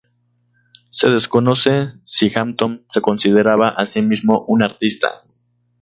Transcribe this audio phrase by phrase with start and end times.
[0.89, 5.25] Se desconoce si Hampton se consideraba a sí mismo un artista.